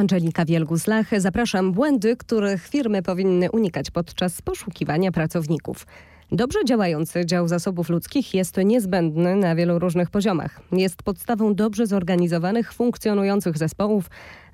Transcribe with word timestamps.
Angelika 0.00 0.44
Wielgus-Lach. 0.44 1.20
Zapraszam. 1.20 1.72
Błędy, 1.72 2.16
których 2.16 2.68
firmy 2.68 3.02
powinny 3.02 3.50
unikać 3.50 3.90
podczas 3.90 4.42
poszukiwania 4.42 5.12
pracowników. 5.12 5.86
Dobrze 6.32 6.58
działający 6.64 7.26
dział 7.26 7.48
zasobów 7.48 7.88
ludzkich 7.90 8.34
jest 8.34 8.56
niezbędny 8.56 9.36
na 9.36 9.54
wielu 9.54 9.78
różnych 9.78 10.10
poziomach. 10.10 10.60
Jest 10.72 11.02
podstawą 11.02 11.54
dobrze 11.54 11.86
zorganizowanych, 11.86 12.72
funkcjonujących 12.72 13.58
zespołów, 13.58 14.10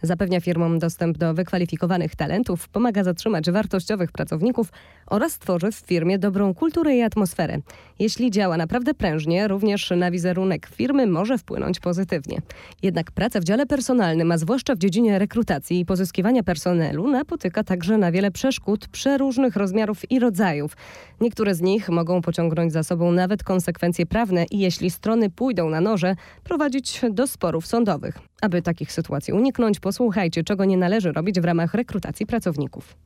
zapewnia 0.07 0.41
firmom 0.41 0.79
dostęp 0.79 1.19
do 1.19 1.35
wykwalifikowanych 1.35 2.17
talentów, 2.17 2.69
pomaga 2.69 3.04
zatrzymać 3.04 3.51
wartościowych 3.51 4.13
pracowników 4.13 4.72
oraz 5.07 5.39
tworzy 5.39 5.72
w 5.72 5.75
firmie 5.75 6.19
dobrą 6.19 6.54
kulturę 6.54 6.97
i 6.97 7.03
atmosferę. 7.03 7.59
Jeśli 7.99 8.31
działa 8.31 8.57
naprawdę 8.57 8.95
prężnie, 8.95 9.49
również 9.49 9.90
na 9.97 10.11
wizerunek 10.11 10.67
firmy 10.67 11.07
może 11.07 11.39
wpłynąć 11.39 11.81
pozytywnie. 11.81 12.39
Jednak 12.83 13.13
praca 13.13 13.40
w 13.40 13.45
dziale 13.45 13.67
personalnym, 13.67 14.33
a 14.33 14.39
zwłaszcza 14.39 14.75
w 14.75 14.79
dziedzinie 14.79 15.19
rekrutacji 15.19 15.81
i 15.81 15.85
pozyskiwania 15.85 16.43
personelu, 16.43 17.09
napotyka 17.09 17.65
także 17.65 17.99
na 17.99 18.13
wiele 18.13 18.30
przeszkód 18.30 18.88
przeróżnych 18.88 19.57
rozmiarów 19.57 20.11
i 20.11 20.19
rodzajów. 20.19 20.77
Niektóre 21.21 21.55
z 21.55 21.61
nich 21.61 21.88
mogą 21.88 22.23
pociągnąć 22.23 22.73
za 22.73 22.83
sobą 22.83 23.13
nawet 23.13 23.45
konsekwencje 23.45 24.07
prawne 24.07 24.45
i 24.51 24.59
jeśli 24.59 24.91
strony 24.91 25.30
pójdą 25.30 25.71
na 25.71 25.80
noże, 25.80 26.16
prowadzić 26.45 27.01
do 27.11 27.27
sporów 27.27 27.66
sądowych. 27.66 28.19
Aby 28.43 28.63
takich 28.63 28.93
sytuacji 28.93 29.33
uniknąć, 29.33 29.81
posłuchajcie, 29.81 30.45
czego 30.45 30.65
nie 30.65 30.77
należy 30.77 31.13
robić 31.13 31.41
w 31.41 31.45
ramach 31.45 31.75
rekrutacji 31.75 32.27
pracowników. 32.27 32.97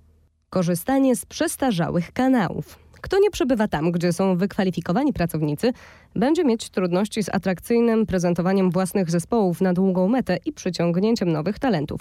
Korzystanie 0.50 1.16
z 1.16 1.26
przestarzałych 1.26 2.12
kanałów. 2.12 2.78
Kto 3.00 3.18
nie 3.18 3.30
przebywa 3.30 3.68
tam, 3.68 3.92
gdzie 3.92 4.12
są 4.12 4.36
wykwalifikowani 4.36 5.12
pracownicy, 5.12 5.72
będzie 6.16 6.44
mieć 6.44 6.70
trudności 6.70 7.22
z 7.22 7.28
atrakcyjnym 7.28 8.06
prezentowaniem 8.06 8.70
własnych 8.70 9.10
zespołów 9.10 9.60
na 9.60 9.72
długą 9.72 10.08
metę 10.08 10.38
i 10.44 10.52
przyciągnięciem 10.52 11.32
nowych 11.32 11.58
talentów. 11.58 12.00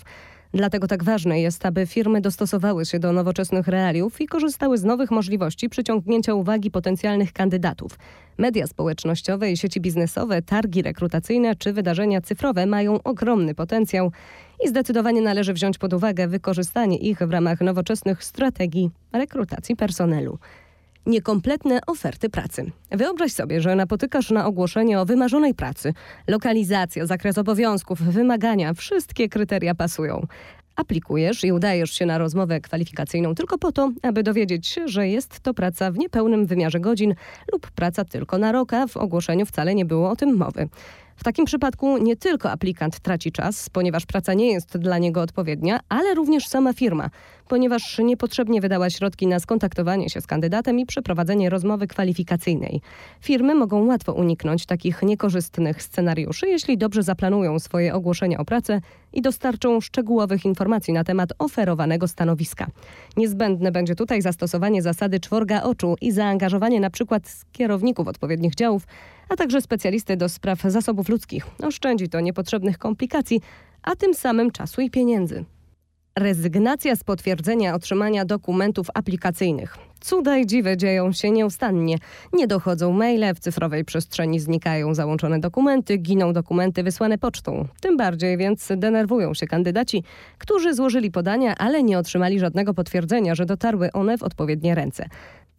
Dlatego 0.53 0.87
tak 0.87 1.03
ważne 1.03 1.41
jest, 1.41 1.65
aby 1.65 1.85
firmy 1.85 2.21
dostosowały 2.21 2.85
się 2.85 2.99
do 2.99 3.13
nowoczesnych 3.13 3.67
realiów 3.67 4.21
i 4.21 4.27
korzystały 4.27 4.77
z 4.77 4.83
nowych 4.83 5.11
możliwości 5.11 5.69
przyciągnięcia 5.69 6.33
uwagi 6.33 6.71
potencjalnych 6.71 7.33
kandydatów. 7.33 7.99
Media 8.37 8.67
społecznościowe 8.67 9.51
i 9.51 9.57
sieci 9.57 9.81
biznesowe, 9.81 10.41
targi 10.41 10.81
rekrutacyjne 10.81 11.55
czy 11.55 11.73
wydarzenia 11.73 12.21
cyfrowe 12.21 12.65
mają 12.65 13.03
ogromny 13.03 13.55
potencjał 13.55 14.11
i 14.65 14.67
zdecydowanie 14.67 15.21
należy 15.21 15.53
wziąć 15.53 15.77
pod 15.77 15.93
uwagę 15.93 16.27
wykorzystanie 16.27 16.97
ich 16.97 17.19
w 17.19 17.31
ramach 17.31 17.61
nowoczesnych 17.61 18.23
strategii 18.23 18.91
rekrutacji 19.13 19.75
personelu 19.75 20.39
niekompletne 21.09 21.79
oferty 21.87 22.29
pracy. 22.29 22.71
Wyobraź 22.91 23.31
sobie, 23.31 23.61
że 23.61 23.75
napotykasz 23.75 24.31
na 24.31 24.45
ogłoszenie 24.45 24.99
o 24.99 25.05
wymarzonej 25.05 25.53
pracy. 25.53 25.93
Lokalizacja, 26.27 27.05
zakres 27.05 27.37
obowiązków, 27.37 28.01
wymagania, 28.01 28.73
wszystkie 28.73 29.29
kryteria 29.29 29.75
pasują. 29.75 30.27
Aplikujesz 30.75 31.43
i 31.43 31.51
udajesz 31.51 31.91
się 31.91 32.05
na 32.05 32.17
rozmowę 32.17 32.61
kwalifikacyjną 32.61 33.35
tylko 33.35 33.57
po 33.57 33.71
to, 33.71 33.91
aby 34.01 34.23
dowiedzieć 34.23 34.67
się, 34.67 34.87
że 34.87 35.07
jest 35.07 35.39
to 35.39 35.53
praca 35.53 35.91
w 35.91 35.97
niepełnym 35.97 36.45
wymiarze 36.45 36.79
godzin 36.79 37.15
lub 37.51 37.71
praca 37.71 38.05
tylko 38.05 38.37
na 38.37 38.51
rok, 38.51 38.73
a 38.73 38.87
w 38.87 38.97
ogłoszeniu 38.97 39.45
wcale 39.45 39.75
nie 39.75 39.85
było 39.85 40.09
o 40.09 40.15
tym 40.15 40.37
mowy. 40.37 40.69
W 41.19 41.23
takim 41.23 41.45
przypadku 41.45 41.97
nie 41.97 42.15
tylko 42.15 42.51
aplikant 42.51 42.99
traci 42.99 43.31
czas, 43.31 43.69
ponieważ 43.69 44.05
praca 44.05 44.33
nie 44.33 44.51
jest 44.51 44.77
dla 44.77 44.97
niego 44.97 45.21
odpowiednia, 45.21 45.79
ale 45.89 46.15
również 46.15 46.47
sama 46.47 46.73
firma, 46.73 47.09
ponieważ 47.47 47.99
niepotrzebnie 48.03 48.61
wydała 48.61 48.89
środki 48.89 49.27
na 49.27 49.39
skontaktowanie 49.39 50.09
się 50.09 50.21
z 50.21 50.27
kandydatem 50.27 50.79
i 50.79 50.85
przeprowadzenie 50.85 51.49
rozmowy 51.49 51.87
kwalifikacyjnej. 51.87 52.81
Firmy 53.21 53.55
mogą 53.55 53.85
łatwo 53.85 54.13
uniknąć 54.13 54.65
takich 54.65 55.03
niekorzystnych 55.03 55.83
scenariuszy, 55.83 56.47
jeśli 56.47 56.77
dobrze 56.77 57.03
zaplanują 57.03 57.59
swoje 57.59 57.93
ogłoszenia 57.93 58.37
o 58.37 58.45
pracę 58.45 58.81
i 59.13 59.21
dostarczą 59.21 59.81
szczegółowych 59.81 60.45
informacji 60.45 60.93
na 60.93 61.03
temat 61.03 61.29
oferowanego 61.39 62.07
stanowiska. 62.07 62.67
Niezbędne 63.17 63.71
będzie 63.71 63.95
tutaj 63.95 64.21
zastosowanie 64.21 64.81
zasady 64.81 65.19
czworga 65.19 65.63
oczu 65.63 65.95
i 66.01 66.11
zaangażowanie 66.11 66.79
na 66.79 66.89
przykład 66.89 67.23
kierowników 67.51 68.07
odpowiednich 68.07 68.55
działów, 68.55 68.83
a 69.29 69.35
także 69.35 69.61
specjalisty 69.61 70.17
do 70.17 70.29
spraw 70.29 70.61
zasobów 70.61 71.09
ludzkich. 71.09 71.45
Oszczędzi 71.63 72.09
to 72.09 72.19
niepotrzebnych 72.19 72.77
komplikacji, 72.77 73.41
a 73.83 73.95
tym 73.95 74.13
samym 74.13 74.51
czasu 74.51 74.81
i 74.81 74.89
pieniędzy. 74.89 75.45
Rezygnacja 76.15 76.95
z 76.95 77.03
potwierdzenia 77.03 77.75
otrzymania 77.75 78.25
dokumentów 78.25 78.87
aplikacyjnych. 78.93 79.77
Cuda 79.99 80.37
i 80.37 80.45
dziwy 80.45 80.77
dzieją 80.77 81.11
się 81.11 81.31
nieustannie. 81.31 81.97
Nie 82.33 82.47
dochodzą 82.47 82.91
maile, 82.91 83.35
w 83.35 83.39
cyfrowej 83.39 83.85
przestrzeni 83.85 84.39
znikają 84.39 84.93
załączone 84.93 85.39
dokumenty, 85.39 85.97
giną 85.97 86.33
dokumenty 86.33 86.83
wysłane 86.83 87.17
pocztą. 87.17 87.67
Tym 87.81 87.97
bardziej 87.97 88.37
więc 88.37 88.67
denerwują 88.77 89.33
się 89.33 89.47
kandydaci, 89.47 90.03
którzy 90.37 90.73
złożyli 90.73 91.11
podania, 91.11 91.55
ale 91.57 91.83
nie 91.83 91.99
otrzymali 91.99 92.39
żadnego 92.39 92.73
potwierdzenia, 92.73 93.35
że 93.35 93.45
dotarły 93.45 93.91
one 93.91 94.17
w 94.17 94.23
odpowiednie 94.23 94.75
ręce. 94.75 95.09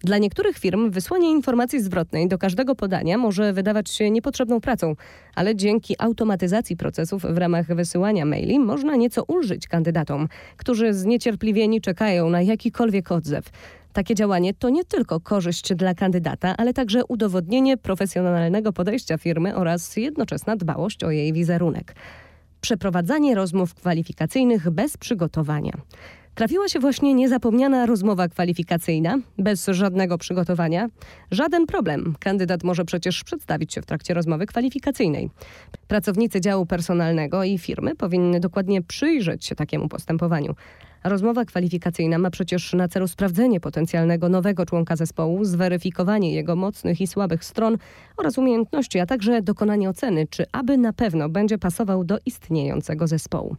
Dla 0.05 0.19
niektórych 0.19 0.59
firm 0.59 0.91
wysłanie 0.91 1.31
informacji 1.31 1.81
zwrotnej 1.81 2.29
do 2.29 2.39
każdego 2.39 2.75
podania 2.75 3.19
może 3.19 3.53
wydawać 3.53 3.91
się 3.91 4.11
niepotrzebną 4.11 4.61
pracą, 4.61 4.97
ale 5.35 5.57
dzięki 5.57 5.95
automatyzacji 5.99 6.77
procesów 6.77 7.23
w 7.23 7.39
ramach 7.39 7.67
wysyłania 7.75 8.25
maili 8.25 8.59
można 8.59 8.97
nieco 8.97 9.25
ulżyć 9.25 9.69
kandydatom, 9.69 10.29
którzy 10.57 10.95
zniecierpliwieni 10.95 11.81
czekają 11.81 12.31
na 12.31 12.43
jakikolwiek 12.43 13.13
odzew. 13.13 13.51
Takie 13.93 14.15
działanie 14.15 14.55
to 14.55 14.69
nie 14.71 14.85
tylko 14.85 15.21
korzyść 15.21 15.75
dla 15.75 15.95
kandydata, 15.95 16.55
ale 16.57 16.75
także 16.75 17.05
udowodnienie 17.05 17.77
profesjonalnego 17.77 18.73
podejścia 18.73 19.19
firmy 19.19 19.55
oraz 19.55 19.97
jednoczesna 19.97 20.57
dbałość 20.57 21.05
o 21.05 21.11
jej 21.11 21.33
wizerunek. 21.33 21.95
Przeprowadzanie 22.61 23.35
rozmów 23.35 23.75
kwalifikacyjnych 23.75 24.71
bez 24.71 24.97
przygotowania. 24.97 25.73
Trafiła 26.41 26.69
się 26.69 26.79
właśnie 26.79 27.15
niezapomniana 27.15 27.87
rozmowa 27.87 28.29
kwalifikacyjna, 28.29 29.19
bez 29.39 29.67
żadnego 29.67 30.19
przygotowania. 30.19 30.89
Żaden 31.31 31.67
problem. 31.67 32.15
Kandydat 32.21 32.65
może 32.65 32.85
przecież 32.85 33.25
przedstawić 33.25 33.75
się 33.75 33.83
w 33.83 33.87
trakcie 33.87 34.15
rozmowy 34.15 34.47
kwalifikacyjnej. 34.47 35.31
Pracownicy 35.89 36.41
działu 36.41 36.67
personalnego 36.67 37.45
i 37.45 37.59
firmy 37.59 37.97
powinny 37.97 38.41
dokładnie 38.41 38.83
przyjrzeć 38.83 39.45
się 39.45 39.55
takiemu 39.55 39.89
postępowaniu. 39.89 40.55
Rozmowa 41.05 41.45
kwalifikacyjna 41.45 42.19
ma 42.19 42.31
przecież 42.31 42.73
na 42.73 42.89
celu 42.89 43.09
sprawdzenie 43.09 43.61
potencjalnego 43.61 44.29
nowego 44.29 44.67
członka 44.67 44.97
zespołu, 44.97 45.45
zweryfikowanie 45.45 46.35
jego 46.35 46.57
mocnych 46.57 47.01
i 47.01 47.07
słabych 47.07 47.45
stron 47.45 47.79
oraz 48.17 48.39
umiejętności, 48.39 48.99
a 48.99 49.07
także 49.07 49.43
dokonanie 49.43 49.91
oceny, 49.91 50.27
czy 50.31 50.45
aby 50.53 50.77
na 50.77 50.93
pewno 50.93 51.29
będzie 51.29 51.59
pasował 51.59 52.05
do 52.05 52.19
istniejącego 52.27 53.07
zespołu. 53.07 53.57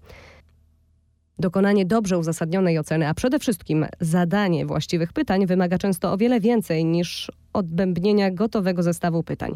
Dokonanie 1.42 1.86
dobrze 1.86 2.18
uzasadnionej 2.18 2.80
oceny, 2.80 3.08
a 3.08 3.14
przede 3.14 3.40
wszystkim 3.40 3.86
zadanie 4.00 4.66
właściwych 4.66 5.14
pytań 5.14 5.46
wymaga 5.46 5.78
często 5.78 6.14
o 6.14 6.18
wiele 6.18 6.40
więcej 6.40 6.86
niż 6.86 7.32
odbębnienia 7.54 8.32
gotowego 8.32 8.84
zestawu 8.84 9.24
pytań. 9.24 9.56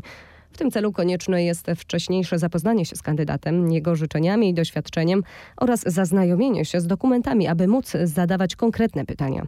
W 0.52 0.58
tym 0.58 0.72
celu 0.72 0.92
konieczne 0.92 1.44
jest 1.44 1.68
wcześniejsze 1.76 2.40
zapoznanie 2.40 2.86
się 2.86 2.96
z 2.96 3.02
kandydatem, 3.02 3.72
jego 3.72 3.96
życzeniami 3.96 4.50
i 4.50 4.54
doświadczeniem 4.54 5.24
oraz 5.58 5.84
zaznajomienie 5.86 6.66
się 6.66 6.82
z 6.82 6.88
dokumentami, 6.88 7.48
aby 7.48 7.68
móc 7.68 7.94
zadawać 8.04 8.56
konkretne 8.56 9.06
pytania. 9.06 9.48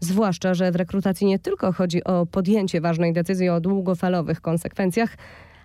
Zwłaszcza, 0.00 0.54
że 0.54 0.72
w 0.72 0.76
rekrutacji 0.76 1.26
nie 1.26 1.38
tylko 1.38 1.72
chodzi 1.72 2.04
o 2.04 2.26
podjęcie 2.26 2.80
ważnej 2.80 3.12
decyzji 3.12 3.48
o 3.48 3.60
długofalowych 3.60 4.40
konsekwencjach, 4.40 5.16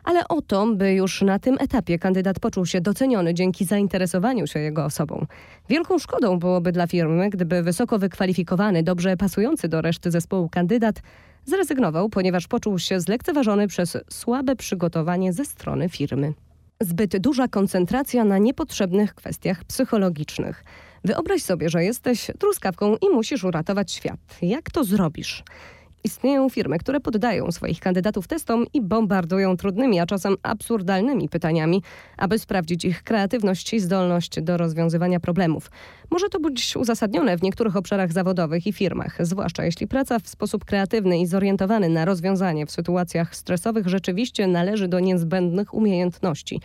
ale 0.03 0.27
o 0.27 0.41
to, 0.41 0.67
by 0.75 0.93
już 0.93 1.21
na 1.21 1.39
tym 1.39 1.57
etapie 1.59 1.99
kandydat 1.99 2.39
poczuł 2.39 2.65
się 2.65 2.81
doceniony 2.81 3.33
dzięki 3.33 3.65
zainteresowaniu 3.65 4.47
się 4.47 4.59
jego 4.59 4.85
osobą. 4.85 5.25
Wielką 5.69 5.99
szkodą 5.99 6.39
byłoby 6.39 6.71
dla 6.71 6.87
firmy, 6.87 7.29
gdyby 7.29 7.63
wysoko 7.63 7.99
wykwalifikowany, 7.99 8.83
dobrze 8.83 9.17
pasujący 9.17 9.67
do 9.67 9.81
reszty 9.81 10.11
zespołu 10.11 10.49
kandydat 10.49 11.01
zrezygnował, 11.45 12.09
ponieważ 12.09 12.47
poczuł 12.47 12.79
się 12.79 12.99
zlekceważony 12.99 13.67
przez 13.67 13.97
słabe 14.09 14.55
przygotowanie 14.55 15.33
ze 15.33 15.45
strony 15.45 15.89
firmy. 15.89 16.33
Zbyt 16.81 17.17
duża 17.17 17.47
koncentracja 17.47 18.23
na 18.23 18.37
niepotrzebnych 18.37 19.15
kwestiach 19.15 19.63
psychologicznych. 19.63 20.63
Wyobraź 21.03 21.43
sobie, 21.43 21.69
że 21.69 21.83
jesteś 21.83 22.31
truskawką 22.39 22.95
i 22.95 23.09
musisz 23.09 23.43
uratować 23.43 23.91
świat. 23.91 24.19
Jak 24.41 24.71
to 24.71 24.83
zrobisz? 24.83 25.43
Istnieją 26.03 26.49
firmy, 26.49 26.79
które 26.79 26.99
poddają 26.99 27.51
swoich 27.51 27.79
kandydatów 27.79 28.27
testom 28.27 28.65
i 28.73 28.81
bombardują 28.81 29.57
trudnymi, 29.57 29.99
a 29.99 30.05
czasem 30.05 30.35
absurdalnymi 30.43 31.29
pytaniami, 31.29 31.83
aby 32.17 32.39
sprawdzić 32.39 32.85
ich 32.85 33.03
kreatywność 33.03 33.73
i 33.73 33.79
zdolność 33.79 34.41
do 34.41 34.57
rozwiązywania 34.57 35.19
problemów. 35.19 35.71
Może 36.11 36.29
to 36.29 36.39
być 36.39 36.77
uzasadnione 36.77 37.37
w 37.37 37.41
niektórych 37.41 37.75
obszarach 37.75 38.11
zawodowych 38.11 38.67
i 38.67 38.73
firmach, 38.73 39.25
zwłaszcza 39.25 39.65
jeśli 39.65 39.87
praca 39.87 40.19
w 40.19 40.27
sposób 40.27 40.65
kreatywny 40.65 41.19
i 41.19 41.25
zorientowany 41.25 41.89
na 41.89 42.05
rozwiązanie 42.05 42.65
w 42.65 42.71
sytuacjach 42.71 43.35
stresowych 43.35 43.87
rzeczywiście 43.87 44.47
należy 44.47 44.87
do 44.87 44.99
niezbędnych 44.99 45.73
umiejętności. 45.73 46.61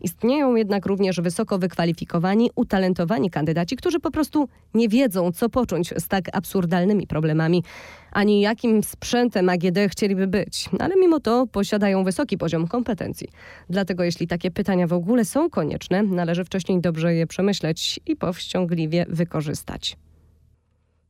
Istnieją 0.00 0.56
jednak 0.56 0.86
również 0.86 1.20
wysoko 1.20 1.58
wykwalifikowani, 1.58 2.50
utalentowani 2.54 3.30
kandydaci, 3.30 3.76
którzy 3.76 4.00
po 4.00 4.10
prostu 4.10 4.48
nie 4.74 4.88
wiedzą, 4.88 5.32
co 5.32 5.48
począć 5.48 5.94
z 5.96 6.08
tak 6.08 6.24
absurdalnymi 6.32 7.06
problemami, 7.06 7.64
ani 8.12 8.40
jakim 8.40 8.82
sprzętem 8.82 9.48
AGD 9.48 9.78
chcieliby 9.88 10.26
być, 10.26 10.68
ale 10.78 10.96
mimo 10.96 11.20
to 11.20 11.46
posiadają 11.46 12.04
wysoki 12.04 12.38
poziom 12.38 12.68
kompetencji. 12.68 13.28
Dlatego 13.70 14.04
jeśli 14.04 14.26
takie 14.26 14.50
pytania 14.50 14.86
w 14.86 14.92
ogóle 14.92 15.24
są 15.24 15.50
konieczne, 15.50 16.02
należy 16.02 16.44
wcześniej 16.44 16.80
dobrze 16.80 17.14
je 17.14 17.26
przemyśleć 17.26 18.00
i 18.06 18.16
powściągliwie 18.16 19.06
wykorzystać. 19.08 19.96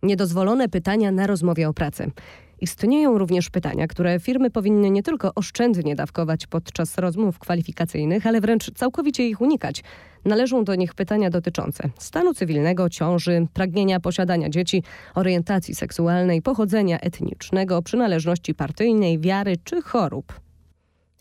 Niedozwolone 0.02 0.69
pytania 0.69 1.12
na 1.12 1.26
rozmowie 1.26 1.69
o 1.69 1.75
pracę. 1.75 2.11
Istnieją 2.60 3.19
również 3.19 3.50
pytania, 3.50 3.87
które 3.87 4.20
firmy 4.20 4.50
powinny 4.50 4.90
nie 4.90 5.02
tylko 5.02 5.34
oszczędnie 5.34 5.96
dawkować 5.96 6.46
podczas 6.46 6.99
rozmów 6.99 7.38
kwalifikacyjnych, 7.38 8.26
ale 8.26 8.40
wręcz 8.40 8.70
całkowicie 8.70 9.28
ich 9.28 9.40
unikać. 9.40 9.82
Należą 10.25 10.64
do 10.64 10.75
nich 10.75 10.94
pytania 10.94 11.31
dotyczące 11.31 11.90
stanu 11.99 12.34
cywilnego, 12.34 12.88
ciąży, 12.88 13.46
pragnienia 13.55 14.00
posiadania 14.00 14.49
dzieci, 14.49 14.82
orientacji 15.14 15.75
seksualnej, 15.75 16.43
pochodzenia 16.43 17.00
etnicznego, 17.00 17.82
przynależności 17.82 18.55
partyjnej, 18.55 19.19
wiary 19.19 19.56
czy 19.64 19.82
chorób. 19.82 20.40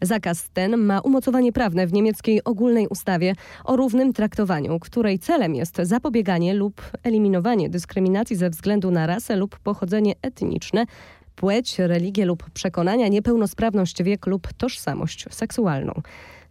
Zakaz 0.02 0.50
ten 0.54 0.78
ma 0.78 1.00
umocowanie 1.00 1.54
prawne 1.54 1.88
w 1.88 1.94
niemieckiej 1.94 2.44
ogólnej 2.44 2.88
ustawie 2.88 3.34
o 3.64 3.76
równym 3.76 4.14
traktowaniu, 4.14 4.80
której 4.80 5.20
celem 5.20 5.56
jest 5.56 5.78
zapobieganie 5.84 6.54
lub 6.54 6.82
eliminowanie 7.04 7.70
dyskryminacji 7.70 8.36
ze 8.36 8.50
względu 8.50 8.92
na 8.92 9.08
rasę 9.08 9.36
lub 9.36 9.60
pochodzenie 9.60 10.14
etniczne, 10.22 10.86
płeć, 11.38 11.80
religię 11.80 12.26
lub 12.26 12.50
przekonania, 12.50 13.08
niepełnosprawność, 13.08 14.04
wiek 14.04 14.28
lub 14.28 14.54
tożsamość 14.54 15.26
seksualną. 15.30 16.02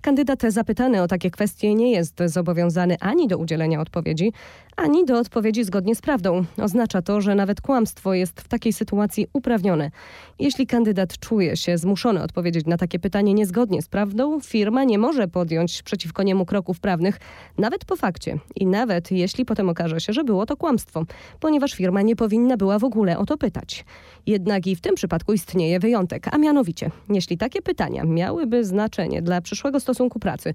Kandydat 0.00 0.42
zapytany 0.48 1.02
o 1.02 1.08
takie 1.08 1.30
kwestie 1.30 1.74
nie 1.74 1.92
jest 1.92 2.18
zobowiązany 2.26 2.96
ani 3.00 3.28
do 3.28 3.38
udzielenia 3.38 3.80
odpowiedzi, 3.80 4.32
ani 4.76 5.04
do 5.04 5.18
odpowiedzi 5.18 5.64
zgodnie 5.64 5.94
z 5.94 6.00
prawdą. 6.00 6.44
Oznacza 6.62 7.02
to, 7.02 7.20
że 7.20 7.34
nawet 7.34 7.60
kłamstwo 7.60 8.14
jest 8.14 8.40
w 8.40 8.48
takiej 8.48 8.72
sytuacji 8.72 9.26
uprawnione. 9.32 9.90
Jeśli 10.38 10.66
kandydat 10.66 11.18
czuje 11.18 11.56
się 11.56 11.78
zmuszony 11.78 12.22
odpowiedzieć 12.22 12.66
na 12.66 12.76
takie 12.76 12.98
pytanie 12.98 13.34
niezgodnie 13.34 13.82
z 13.82 13.88
prawdą, 13.88 14.40
firma 14.40 14.84
nie 14.84 14.98
może 14.98 15.28
podjąć 15.28 15.82
przeciwko 15.82 16.22
niemu 16.22 16.46
kroków 16.46 16.80
prawnych, 16.80 17.20
nawet 17.58 17.84
po 17.84 17.96
fakcie 17.96 18.38
i 18.56 18.66
nawet 18.66 19.12
jeśli 19.12 19.44
potem 19.44 19.68
okaże 19.68 20.00
się, 20.00 20.12
że 20.12 20.24
było 20.24 20.46
to 20.46 20.56
kłamstwo, 20.56 21.04
ponieważ 21.40 21.74
firma 21.74 22.02
nie 22.02 22.16
powinna 22.16 22.56
była 22.56 22.78
w 22.78 22.84
ogóle 22.84 23.18
o 23.18 23.26
to 23.26 23.36
pytać. 23.38 23.84
Jednak 24.26 24.66
i 24.66 24.76
w 24.76 24.80
tym 24.80 24.94
przypadku 24.94 25.32
istnieje 25.32 25.80
wyjątek, 25.80 26.26
a 26.34 26.38
mianowicie, 26.38 26.90
jeśli 27.08 27.38
takie 27.38 27.62
pytania 27.62 28.04
miałyby 28.04 28.64
znaczenie 28.64 29.22
dla 29.22 29.40
przyszłego 29.40 29.80
stosunku 29.80 30.18
pracy, 30.18 30.54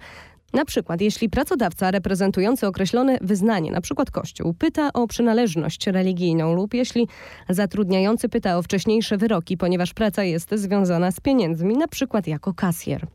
na 0.54 0.66
przykład, 0.66 1.02
jeśli 1.02 1.30
pracodawca 1.30 1.92
reprezentujący 1.92 2.68
określone 2.68 3.18
wyznanie, 3.22 3.72
na 3.72 3.82
przykład 3.82 4.12
Kościół, 4.12 4.54
pyta 4.54 4.94
o 4.94 5.08
przynależność 5.08 5.88
religijną 5.88 6.54
lub 6.54 6.74
jeśli 6.74 7.08
zatrudniający 7.50 8.30
pyta 8.30 8.58
o 8.58 8.62
wcześniejsze 8.62 9.18
wyroki, 9.18 9.58
ponieważ 9.58 9.94
praca 9.94 10.24
jest 10.24 10.50
związana 10.56 11.12
z 11.12 11.20
pieniędzmi, 11.20 11.78
na 11.78 11.88
przykład 11.88 12.28
jako 12.28 12.54
kasjer. 12.54 13.08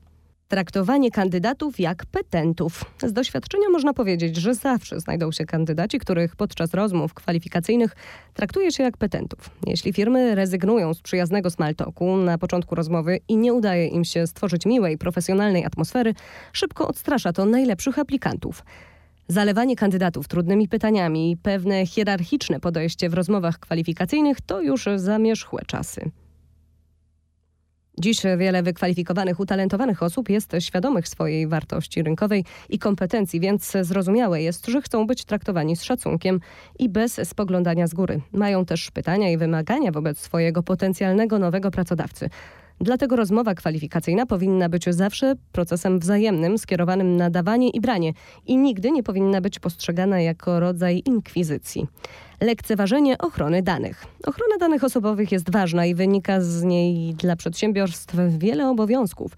Traktowanie 0.48 1.10
kandydatów 1.10 1.80
jak 1.80 2.06
petentów. 2.06 2.84
Z 3.02 3.12
doświadczenia 3.12 3.68
można 3.72 3.94
powiedzieć, 3.94 4.36
że 4.36 4.54
zawsze 4.54 5.00
znajdą 5.00 5.32
się 5.32 5.44
kandydaci, 5.44 5.98
których 5.98 6.36
podczas 6.36 6.74
rozmów 6.74 7.14
kwalifikacyjnych 7.14 7.96
traktuje 8.34 8.72
się 8.72 8.82
jak 8.82 8.96
petentów. 8.96 9.50
Jeśli 9.66 9.92
firmy 9.92 10.34
rezygnują 10.34 10.94
z 10.94 11.00
przyjaznego 11.00 11.50
smaltoku 11.50 12.16
na 12.16 12.38
początku 12.38 12.74
rozmowy 12.74 13.20
i 13.28 13.36
nie 13.36 13.54
udaje 13.54 13.86
im 13.86 14.04
się 14.04 14.26
stworzyć 14.26 14.66
miłej, 14.66 14.98
profesjonalnej 14.98 15.64
atmosfery, 15.64 16.14
szybko 16.52 16.88
odstrasza 16.88 17.32
to 17.32 17.44
najlepszych 17.44 17.98
aplikantów. 17.98 18.64
Zalewanie 19.28 19.76
kandydatów 19.76 20.28
trudnymi 20.28 20.68
pytaniami 20.68 21.30
i 21.30 21.36
pewne 21.36 21.86
hierarchiczne 21.86 22.60
podejście 22.60 23.08
w 23.08 23.14
rozmowach 23.14 23.58
kwalifikacyjnych 23.58 24.40
to 24.40 24.60
już 24.60 24.88
zamierzchłe 24.96 25.62
czasy. 25.66 26.10
Dziś 27.98 28.22
wiele 28.38 28.62
wykwalifikowanych, 28.62 29.40
utalentowanych 29.40 30.02
osób 30.02 30.28
jest 30.28 30.56
świadomych 30.58 31.08
swojej 31.08 31.46
wartości 31.46 32.02
rynkowej 32.02 32.44
i 32.68 32.78
kompetencji, 32.78 33.40
więc 33.40 33.72
zrozumiałe 33.80 34.42
jest, 34.42 34.66
że 34.66 34.82
chcą 34.82 35.06
być 35.06 35.24
traktowani 35.24 35.76
z 35.76 35.82
szacunkiem 35.82 36.40
i 36.78 36.88
bez 36.88 37.20
spoglądania 37.24 37.86
z 37.86 37.94
góry. 37.94 38.20
Mają 38.32 38.64
też 38.64 38.90
pytania 38.90 39.30
i 39.30 39.36
wymagania 39.36 39.92
wobec 39.92 40.18
swojego 40.18 40.62
potencjalnego 40.62 41.38
nowego 41.38 41.70
pracodawcy. 41.70 42.30
Dlatego 42.80 43.16
rozmowa 43.16 43.54
kwalifikacyjna 43.54 44.26
powinna 44.26 44.68
być 44.68 44.84
zawsze 44.88 45.34
procesem 45.52 45.98
wzajemnym, 45.98 46.58
skierowanym 46.58 47.16
na 47.16 47.30
dawanie 47.30 47.70
i 47.70 47.80
branie 47.80 48.12
i 48.46 48.56
nigdy 48.56 48.90
nie 48.90 49.02
powinna 49.02 49.40
być 49.40 49.58
postrzegana 49.58 50.20
jako 50.20 50.60
rodzaj 50.60 51.02
inkwizycji. 51.04 51.86
Lekceważenie 52.40 53.18
ochrony 53.18 53.62
danych. 53.62 54.06
Ochrona 54.26 54.56
danych 54.60 54.84
osobowych 54.84 55.32
jest 55.32 55.50
ważna 55.52 55.86
i 55.86 55.94
wynika 55.94 56.40
z 56.40 56.62
niej 56.62 57.14
dla 57.14 57.36
przedsiębiorstw 57.36 58.14
wiele 58.38 58.70
obowiązków. 58.70 59.36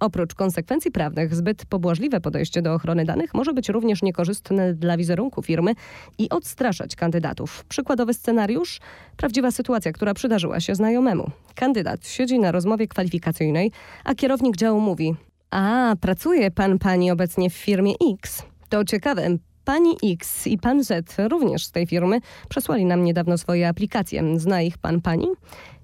Oprócz 0.00 0.34
konsekwencji 0.34 0.90
prawnych, 0.90 1.34
zbyt 1.34 1.66
pobłażliwe 1.66 2.20
podejście 2.20 2.62
do 2.62 2.74
ochrony 2.74 3.04
danych 3.04 3.34
może 3.34 3.52
być 3.52 3.68
również 3.68 4.02
niekorzystne 4.02 4.74
dla 4.74 4.96
wizerunku 4.96 5.42
firmy 5.42 5.72
i 6.18 6.28
odstraszać 6.28 6.96
kandydatów. 6.96 7.64
Przykładowy 7.64 8.14
scenariusz? 8.14 8.80
Prawdziwa 9.16 9.50
sytuacja, 9.50 9.92
która 9.92 10.14
przydarzyła 10.14 10.60
się 10.60 10.74
znajomemu. 10.74 11.30
Kandydat 11.54 12.06
siedzi 12.08 12.38
na 12.38 12.52
rozmowie 12.52 12.88
kwalifikacyjnej, 12.88 13.72
a 14.04 14.14
kierownik 14.14 14.56
działu 14.56 14.80
mówi: 14.80 15.14
A, 15.50 15.96
pracuje 16.00 16.50
pan 16.50 16.78
pani 16.78 17.10
obecnie 17.10 17.50
w 17.50 17.54
firmie 17.54 17.94
X. 18.12 18.42
To 18.68 18.84
ciekawe, 18.84 19.28
Pani 19.66 19.96
X 20.12 20.46
i 20.46 20.58
pan 20.58 20.84
Z, 20.84 21.16
również 21.18 21.64
z 21.64 21.70
tej 21.70 21.86
firmy, 21.86 22.20
przesłali 22.48 22.84
nam 22.84 23.04
niedawno 23.04 23.38
swoje 23.38 23.68
aplikacje. 23.68 24.38
Zna 24.38 24.62
ich 24.62 24.78
pan 24.78 25.00
pani? 25.00 25.28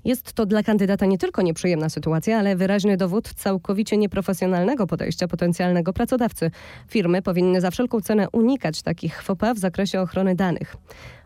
Jest 0.05 0.32
to 0.32 0.46
dla 0.46 0.62
kandydata 0.62 1.06
nie 1.06 1.19
tylko 1.19 1.43
nieprzyjemna 1.43 1.88
sytuacja, 1.88 2.38
ale 2.38 2.56
wyraźny 2.56 2.96
dowód 2.96 3.34
całkowicie 3.34 3.96
nieprofesjonalnego 3.96 4.87
podejścia 4.87 5.29
potencjalnego 5.29 5.93
pracodawcy. 5.93 6.50
Firmy 6.88 7.23
powinny 7.23 7.61
za 7.61 7.70
wszelką 7.70 8.00
cenę 8.00 8.26
unikać 8.32 8.82
takich 8.82 9.23
fopa 9.23 9.55
w 9.55 9.58
zakresie 9.58 10.00
ochrony 10.00 10.34
danych. 10.34 10.76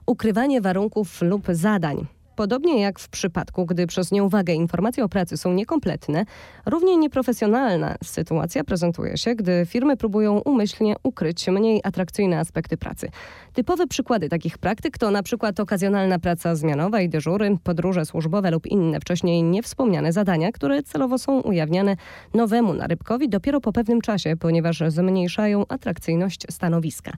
Ukrywanie 0.06 0.61
warunków 0.61 1.23
lub 1.23 1.47
zadań. 1.50 2.06
Podobnie 2.37 2.81
jak 2.81 2.99
w 2.99 3.09
przypadku, 3.09 3.67
gdy 3.67 3.87
przez 3.87 4.12
nieuwagę 4.12 4.55
informacje 4.55 5.05
o 5.05 5.09
pracy 5.09 5.37
są 5.37 5.53
niekompletne, 5.53 6.25
równie 6.67 6.97
nieprofesjonalna 6.97 7.94
sytuacja 8.05 8.65
prezentuje 8.65 9.17
się, 9.17 9.35
gdy 9.35 9.67
firmy 9.67 9.97
próbują 9.97 10.38
umyślnie 10.38 10.94
ukryć 11.03 11.49
mniej 11.49 11.81
atrakcyjne 11.85 12.38
aspekty 12.38 12.77
pracy. 12.77 13.09
Typowe 13.53 13.87
przykłady 13.87 14.29
takich 14.29 14.59
praktyk 14.59 14.99
to 14.99 15.11
na 15.11 15.23
przykład 15.23 15.61
okazjonalna 15.61 16.19
praca 16.19 16.55
zmianowa 16.55 17.00
i 17.00 17.09
dyżury, 17.09 17.59
podróże 17.65 18.05
służbowe 18.05 18.50
lub 18.50 18.67
inne 18.67 19.00
wcześniej 19.00 19.43
niewspomniane 19.43 20.12
zadania, 20.12 20.53
które 20.53 20.82
celowo 20.82 21.19
są 21.19 21.41
ujawniane 21.41 21.97
nowemu 22.35 22.75
narybkowi 22.75 23.29
dopiero 23.29 23.61
po 23.61 23.73
pewnym 23.73 24.00
czasie, 24.00 24.37
ponieważ 24.37 24.82
zmniejszają 24.89 25.65
atrakcyjność 25.69 26.47
stanowiska. 26.50 27.12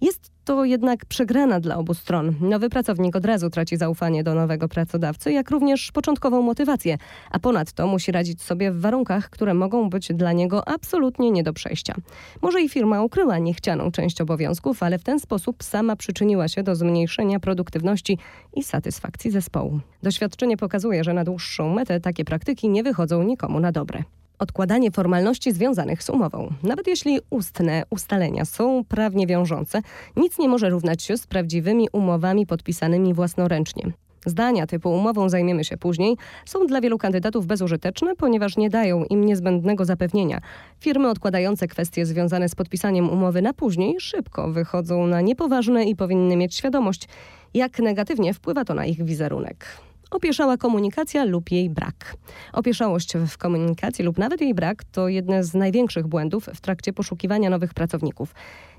Jest 0.00 0.30
to 0.44 0.64
jednak 0.64 1.04
przegrana 1.04 1.60
dla 1.60 1.76
obu 1.76 1.94
stron. 1.94 2.34
Nowy 2.40 2.70
pracownik 2.70 3.16
od 3.16 3.24
razu 3.24 3.50
traci 3.50 3.76
zaufanie 3.76 4.24
do 4.24 4.34
nowego 4.34 4.68
pracodawcy, 4.68 5.32
jak 5.32 5.50
również 5.50 5.92
początkową 5.92 6.42
motywację, 6.42 6.98
a 7.30 7.38
ponadto 7.38 7.86
musi 7.86 8.12
radzić 8.12 8.42
sobie 8.42 8.72
w 8.72 8.80
warunkach, 8.80 9.30
które 9.30 9.54
mogą 9.54 9.90
być 9.90 10.08
dla 10.14 10.32
niego 10.32 10.68
absolutnie 10.68 11.30
nie 11.30 11.42
do 11.42 11.52
przejścia. 11.52 11.94
Może 12.42 12.62
i 12.62 12.68
firma 12.68 13.02
ukryła 13.02 13.38
niechcianą 13.38 13.90
część 13.90 14.20
obowiązków, 14.20 14.82
ale 14.82 14.98
w 14.98 15.04
ten 15.04 15.20
sposób 15.20 15.62
sama 15.62 15.96
przyczyniła 15.96 16.48
się 16.48 16.62
do 16.62 16.74
zmniejszenia 16.74 17.40
produktywności 17.40 18.18
i 18.54 18.62
satysfakcji 18.62 19.30
zespołu. 19.30 19.80
Doświadczenie 20.02 20.56
pokazuje, 20.56 21.04
że 21.04 21.14
na 21.14 21.24
dłuższą 21.24 21.74
metę 21.74 22.00
takie 22.00 22.24
praktyki 22.24 22.68
nie 22.68 22.82
wychodzą 22.82 23.22
nikomu 23.22 23.60
na 23.60 23.72
dobre 23.72 24.02
odkładanie 24.38 24.90
formalności 24.90 25.52
związanych 25.52 26.02
z 26.02 26.10
umową. 26.10 26.52
Nawet 26.62 26.86
jeśli 26.86 27.20
ustne 27.30 27.82
ustalenia 27.90 28.44
są 28.44 28.84
prawnie 28.84 29.26
wiążące, 29.26 29.82
nic 30.16 30.38
nie 30.38 30.48
może 30.48 30.70
równać 30.70 31.02
się 31.02 31.16
z 31.16 31.26
prawdziwymi 31.26 31.88
umowami 31.92 32.46
podpisanymi 32.46 33.14
własnoręcznie. 33.14 33.92
Zdania 34.26 34.66
typu 34.66 34.92
umową 34.92 35.28
zajmiemy 35.28 35.64
się 35.64 35.76
później 35.76 36.16
są 36.44 36.66
dla 36.66 36.80
wielu 36.80 36.98
kandydatów 36.98 37.46
bezużyteczne, 37.46 38.16
ponieważ 38.16 38.56
nie 38.56 38.70
dają 38.70 39.04
im 39.04 39.24
niezbędnego 39.24 39.84
zapewnienia. 39.84 40.40
Firmy 40.80 41.10
odkładające 41.10 41.68
kwestie 41.68 42.06
związane 42.06 42.48
z 42.48 42.54
podpisaniem 42.54 43.10
umowy 43.10 43.42
na 43.42 43.52
później 43.52 44.00
szybko 44.00 44.52
wychodzą 44.52 45.06
na 45.06 45.20
niepoważne 45.20 45.84
i 45.84 45.96
powinny 45.96 46.36
mieć 46.36 46.54
świadomość, 46.54 47.08
jak 47.54 47.78
negatywnie 47.78 48.34
wpływa 48.34 48.64
to 48.64 48.74
na 48.74 48.86
ich 48.86 49.04
wizerunek. 49.04 49.66
Opieszała 50.10 50.56
komunikacja 50.56 51.24
lub 51.24 51.50
jej 51.50 51.70
brak. 51.70 52.16
Opieszałość 52.52 53.12
w 53.28 53.38
komunikacji 53.38 54.04
lub 54.04 54.18
nawet 54.18 54.40
jej 54.40 54.54
brak 54.54 54.84
to 54.84 55.08
jedne 55.08 55.44
z 55.44 55.54
największych 55.54 56.06
błędów 56.06 56.46
w 56.54 56.60
trakcie 56.60 56.92
poszukiwania 56.92 57.50
nowych 57.50 57.74
pracowników. 57.74 58.34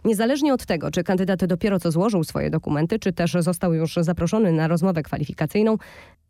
Niezależnie 0.05 0.53
od 0.53 0.65
tego, 0.65 0.91
czy 0.91 1.03
kandydat 1.03 1.45
dopiero 1.45 1.79
co 1.79 1.91
złożył 1.91 2.23
swoje 2.23 2.49
dokumenty, 2.49 2.99
czy 2.99 3.13
też 3.13 3.33
został 3.39 3.73
już 3.73 3.95
zaproszony 4.01 4.51
na 4.51 4.67
rozmowę 4.67 5.03
kwalifikacyjną, 5.03 5.77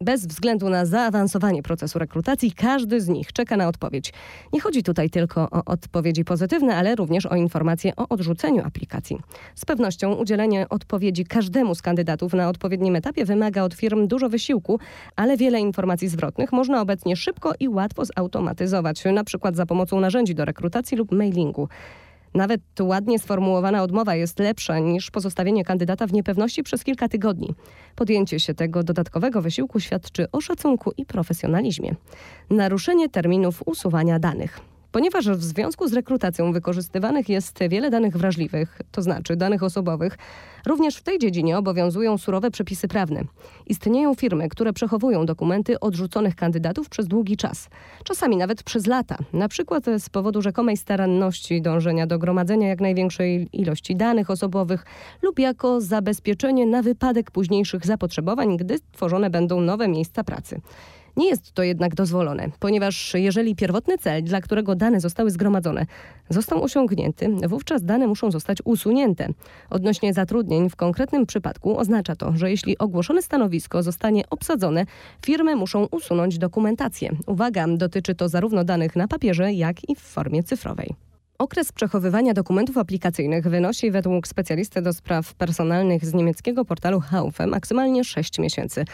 bez 0.01 0.27
względu 0.27 0.69
na 0.69 0.85
zaawansowanie 0.85 1.63
procesu 1.63 1.99
rekrutacji, 1.99 2.51
każdy 2.51 3.01
z 3.01 3.07
nich 3.07 3.33
czeka 3.33 3.57
na 3.57 3.67
odpowiedź. 3.67 4.13
Nie 4.53 4.61
chodzi 4.61 4.83
tutaj 4.83 5.09
tylko 5.09 5.49
o 5.51 5.65
odpowiedzi 5.65 6.23
pozytywne, 6.23 6.75
ale 6.75 6.95
również 6.95 7.25
o 7.25 7.35
informacje 7.35 7.95
o 7.95 8.07
odrzuceniu 8.09 8.63
aplikacji. 8.65 9.17
Z 9.55 9.65
pewnością 9.65 10.13
udzielenie 10.13 10.69
odpowiedzi 10.69 11.25
każdemu 11.25 11.75
z 11.75 11.81
kandydatów 11.81 12.33
na 12.33 12.49
odpowiednim 12.49 12.95
etapie 12.95 13.25
wymaga 13.25 13.63
od 13.63 13.73
firm 13.73 14.07
dużo 14.07 14.29
wysiłku, 14.29 14.79
ale 15.15 15.37
wiele 15.37 15.59
informacji 15.59 16.07
zwrotnych 16.07 16.51
można 16.51 16.81
obecnie 16.81 17.15
szybko 17.15 17.53
i 17.59 17.67
łatwo 17.67 18.05
zautomatyzować, 18.05 19.03
na 19.13 19.23
przykład 19.23 19.55
za 19.55 19.65
pomocą 19.65 19.99
narzędzi 19.99 20.35
do 20.35 20.45
rekrutacji 20.45 20.97
lub 20.97 21.11
mailingu. 21.11 21.69
Nawet 22.33 22.61
ładnie 22.81 23.19
sformułowana 23.19 23.83
odmowa 23.83 24.15
jest 24.15 24.39
lepsza 24.39 24.79
niż 24.79 25.11
pozostawienie 25.11 25.65
kandydata 25.65 26.07
w 26.07 26.13
niepewności 26.13 26.63
przez 26.63 26.83
kilka 26.83 27.09
tygodni. 27.09 27.53
Podjęcie 27.95 28.39
się 28.39 28.53
tego 28.53 28.83
dodatkowego 28.83 29.41
wysiłku 29.41 29.79
świadczy 29.79 30.31
o 30.31 30.41
szacunku 30.41 30.91
i 30.97 31.05
profesjonalizmie. 31.05 31.95
Naruszenie 32.49 33.09
terminów 33.09 33.63
usuwania 33.65 34.19
danych 34.19 34.76
ponieważ 34.91 35.29
w 35.29 35.43
związku 35.43 35.87
z 35.87 35.93
rekrutacją 35.93 36.51
wykorzystywanych 36.51 37.29
jest 37.29 37.59
wiele 37.69 37.89
danych 37.89 38.17
wrażliwych, 38.17 38.81
to 38.91 39.01
znaczy 39.01 39.35
danych 39.35 39.63
osobowych, 39.63 40.17
również 40.65 40.95
w 40.95 41.03
tej 41.03 41.19
dziedzinie 41.19 41.57
obowiązują 41.57 42.17
surowe 42.17 42.51
przepisy 42.51 42.87
prawne. 42.87 43.23
Istnieją 43.65 44.15
firmy, 44.15 44.49
które 44.49 44.73
przechowują 44.73 45.25
dokumenty 45.25 45.79
odrzuconych 45.79 46.35
kandydatów 46.35 46.89
przez 46.89 47.07
długi 47.07 47.37
czas, 47.37 47.69
czasami 48.03 48.37
nawet 48.37 48.63
przez 48.63 48.87
lata, 48.87 49.17
na 49.33 49.47
przykład 49.47 49.85
z 49.99 50.09
powodu 50.09 50.41
rzekomej 50.41 50.77
staranności 50.77 51.61
dążenia 51.61 52.07
do 52.07 52.19
gromadzenia 52.19 52.67
jak 52.67 52.81
największej 52.81 53.49
ilości 53.53 53.95
danych 53.95 54.29
osobowych 54.29 54.85
lub 55.21 55.39
jako 55.39 55.81
zabezpieczenie 55.81 56.65
na 56.65 56.81
wypadek 56.81 57.31
późniejszych 57.31 57.85
zapotrzebowań, 57.85 58.57
gdy 58.57 58.79
tworzone 58.91 59.29
będą 59.29 59.61
nowe 59.61 59.87
miejsca 59.87 60.23
pracy. 60.23 60.61
Nie 61.17 61.29
jest 61.29 61.51
to 61.51 61.63
jednak 61.63 61.95
dozwolone, 61.95 62.49
ponieważ 62.59 63.13
jeżeli 63.13 63.55
pierwotny 63.55 63.97
cel, 63.97 64.23
dla 64.23 64.41
którego 64.41 64.75
dane 64.75 64.99
zostały 64.99 65.31
zgromadzone, 65.31 65.85
został 66.29 66.63
osiągnięty, 66.63 67.29
wówczas 67.47 67.83
dane 67.83 68.07
muszą 68.07 68.31
zostać 68.31 68.57
usunięte. 68.65 69.27
Odnośnie 69.69 70.13
zatrudnień 70.13 70.69
w 70.69 70.75
konkretnym 70.75 71.25
przypadku 71.25 71.77
oznacza 71.77 72.15
to, 72.15 72.33
że 72.35 72.51
jeśli 72.51 72.77
ogłoszone 72.77 73.21
stanowisko 73.21 73.83
zostanie 73.83 74.23
obsadzone, 74.29 74.85
firmy 75.25 75.55
muszą 75.55 75.87
usunąć 75.91 76.37
dokumentację. 76.37 77.09
Uwaga, 77.27 77.65
dotyczy 77.67 78.15
to 78.15 78.29
zarówno 78.29 78.63
danych 78.63 78.95
na 78.95 79.07
papierze, 79.07 79.53
jak 79.53 79.89
i 79.89 79.95
w 79.95 79.99
formie 79.99 80.43
cyfrowej. 80.43 80.95
Okres 81.39 81.71
przechowywania 81.71 82.33
dokumentów 82.33 82.77
aplikacyjnych 82.77 83.47
wynosi 83.47 83.91
według 83.91 84.27
specjalisty 84.27 84.81
do 84.81 84.93
spraw 84.93 85.33
personalnych 85.33 86.05
z 86.05 86.13
niemieckiego 86.13 86.65
portalu 86.65 86.99
Haufe 86.99 87.47
maksymalnie 87.47 88.03
6 88.03 88.39
miesięcy. 88.39 88.85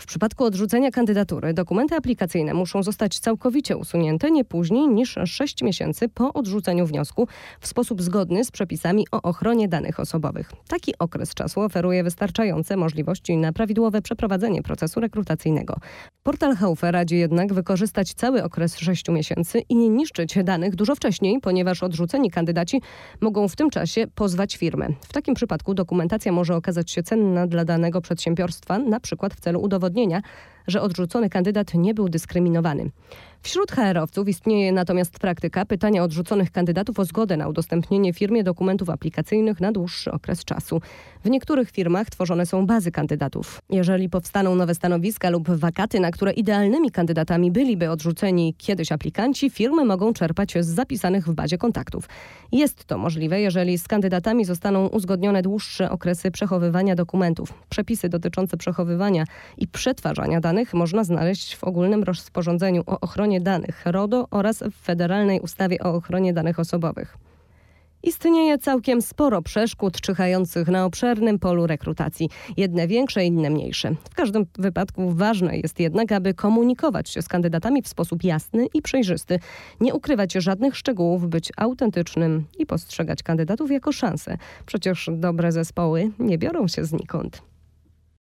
W 0.00 0.06
przypadku 0.06 0.44
odrzucenia 0.44 0.90
kandydatury 0.90 1.54
dokumenty 1.54 1.94
aplikacyjne 1.94 2.54
muszą 2.54 2.82
zostać 2.82 3.18
całkowicie 3.18 3.76
usunięte 3.76 4.30
nie 4.30 4.44
później 4.44 4.88
niż 4.88 5.18
6 5.26 5.62
miesięcy 5.62 6.08
po 6.08 6.32
odrzuceniu 6.32 6.86
wniosku 6.86 7.28
w 7.60 7.66
sposób 7.66 8.02
zgodny 8.02 8.44
z 8.44 8.50
przepisami 8.50 9.06
o 9.12 9.22
ochronie 9.22 9.68
danych 9.68 10.00
osobowych. 10.00 10.52
Taki 10.68 10.98
okres 10.98 11.34
czasu 11.34 11.60
oferuje 11.60 12.04
wystarczające 12.04 12.76
możliwości 12.76 13.36
na 13.36 13.52
prawidłowe 13.52 14.02
przeprowadzenie 14.02 14.62
procesu 14.62 15.00
rekrutacyjnego. 15.00 15.76
Portal 16.22 16.56
Haufe 16.56 16.92
radzi 16.92 17.16
jednak 17.16 17.52
wykorzystać 17.52 18.14
cały 18.14 18.44
okres 18.44 18.78
6 18.78 19.08
miesięcy 19.08 19.62
i 19.68 19.76
nie 19.76 19.88
niszczyć 19.88 20.34
danych 20.44 20.74
dużo 20.74 20.94
wcześniej, 20.94 21.40
ponieważ 21.40 21.82
odrzuceni 21.82 22.30
kandydaci 22.30 22.82
mogą 23.20 23.48
w 23.48 23.56
tym 23.56 23.70
czasie 23.70 24.06
pozwać 24.14 24.56
firmę. 24.56 24.88
W 25.00 25.12
takim 25.12 25.34
przypadku 25.34 25.74
dokumentacja 25.74 26.32
może 26.32 26.56
okazać 26.56 26.90
się 26.90 27.02
cenna 27.02 27.46
dla 27.46 27.64
danego 27.64 28.00
przedsiębiorstwa, 28.00 28.78
na 28.78 29.00
przykład 29.00 29.34
w 29.34 29.40
celu 29.40 29.60
udowodnienia 29.60 30.22
że 30.66 30.82
odrzucony 30.82 31.30
kandydat 31.30 31.74
nie 31.74 31.94
był 31.94 32.08
dyskryminowany. 32.08 32.90
Wśród 33.42 33.72
HR-owców 33.72 34.28
istnieje 34.28 34.72
natomiast 34.72 35.18
praktyka 35.18 35.64
pytania 35.64 36.02
odrzuconych 36.04 36.50
kandydatów 36.50 36.98
o 36.98 37.04
zgodę 37.04 37.36
na 37.36 37.48
udostępnienie 37.48 38.12
firmie 38.12 38.44
dokumentów 38.44 38.90
aplikacyjnych 38.90 39.60
na 39.60 39.72
dłuższy 39.72 40.12
okres 40.12 40.44
czasu. 40.44 40.80
W 41.24 41.30
niektórych 41.30 41.70
firmach 41.70 42.10
tworzone 42.10 42.46
są 42.46 42.66
bazy 42.66 42.90
kandydatów. 42.90 43.62
Jeżeli 43.70 44.08
powstaną 44.08 44.54
nowe 44.54 44.74
stanowiska 44.74 45.30
lub 45.30 45.50
wakaty, 45.50 46.00
na 46.00 46.10
które 46.10 46.32
idealnymi 46.32 46.90
kandydatami 46.90 47.50
byliby 47.50 47.90
odrzuceni 47.90 48.54
kiedyś 48.58 48.92
aplikanci, 48.92 49.50
firmy 49.50 49.84
mogą 49.84 50.12
czerpać 50.12 50.54
z 50.60 50.66
zapisanych 50.66 51.28
w 51.28 51.34
bazie 51.34 51.58
kontaktów. 51.58 52.08
Jest 52.52 52.84
to 52.84 52.98
możliwe, 52.98 53.40
jeżeli 53.40 53.78
z 53.78 53.88
kandydatami 53.88 54.44
zostaną 54.44 54.86
uzgodnione 54.86 55.42
dłuższe 55.42 55.90
okresy 55.90 56.30
przechowywania 56.30 56.94
dokumentów. 56.94 57.52
Przepisy 57.68 58.08
dotyczące 58.08 58.56
przechowywania 58.56 59.24
i 59.58 59.68
przetwarzania 59.68 60.40
danych 60.40 60.74
można 60.74 61.04
znaleźć 61.04 61.56
w 61.56 61.64
ogólnym 61.64 62.02
rozporządzeniu 62.02 62.82
o 62.86 63.00
ochronie 63.00 63.40
danych 63.40 63.82
RODO 63.86 64.28
oraz 64.30 64.62
w 64.62 64.84
Federalnej 64.84 65.40
Ustawie 65.40 65.80
o 65.80 65.94
ochronie 65.94 66.32
danych 66.32 66.58
osobowych. 66.58 67.29
Istnieje 68.02 68.58
całkiem 68.58 69.02
sporo 69.02 69.42
przeszkód 69.42 70.00
czyhających 70.00 70.68
na 70.68 70.84
obszernym 70.84 71.38
polu 71.38 71.66
rekrutacji. 71.66 72.28
Jedne 72.56 72.86
większe, 72.86 73.24
inne 73.24 73.50
mniejsze. 73.50 73.94
W 74.10 74.14
każdym 74.14 74.46
wypadku 74.58 75.10
ważne 75.10 75.58
jest 75.58 75.80
jednak, 75.80 76.12
aby 76.12 76.34
komunikować 76.34 77.08
się 77.08 77.22
z 77.22 77.28
kandydatami 77.28 77.82
w 77.82 77.88
sposób 77.88 78.24
jasny 78.24 78.66
i 78.74 78.82
przejrzysty, 78.82 79.38
nie 79.80 79.94
ukrywać 79.94 80.32
żadnych 80.32 80.76
szczegółów, 80.76 81.28
być 81.28 81.52
autentycznym 81.56 82.44
i 82.58 82.66
postrzegać 82.66 83.22
kandydatów 83.22 83.70
jako 83.70 83.92
szansę. 83.92 84.38
Przecież 84.66 85.10
dobre 85.12 85.52
zespoły 85.52 86.10
nie 86.18 86.38
biorą 86.38 86.68
się 86.68 86.84
znikąd. 86.84 87.49